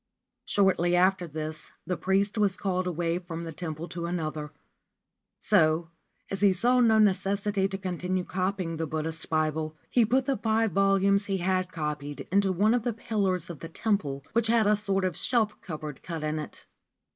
[0.45, 4.51] Shortly after this the priest was called away from the temple to another:
[5.39, 5.91] so,
[6.31, 10.71] as he saw no necessity to continue copying the Buddhist Bible, he put the five
[10.71, 14.75] volumes he had copied into one of the pillars of the temple, which had a
[14.75, 16.65] sort of shelf cupboard cut in it.